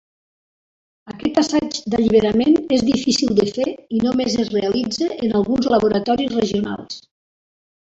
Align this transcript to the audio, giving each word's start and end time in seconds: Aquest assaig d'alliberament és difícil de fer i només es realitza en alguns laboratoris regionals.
Aquest 1.11 1.35
assaig 1.41 1.77
d'alliberament 1.93 2.57
és 2.79 2.85
difícil 2.87 3.37
de 3.41 3.47
fer 3.59 3.67
i 3.99 4.01
només 4.07 4.39
es 4.47 4.51
realitza 4.57 5.13
en 5.29 5.39
alguns 5.43 5.71
laboratoris 5.77 6.37
regionals. 6.41 7.01